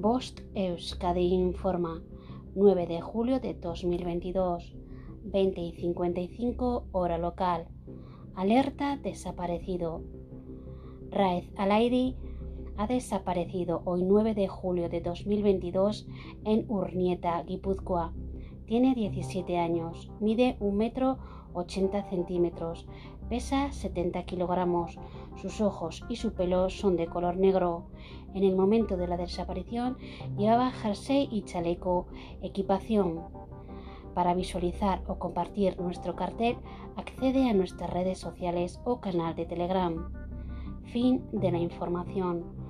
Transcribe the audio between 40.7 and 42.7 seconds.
Fin de la información.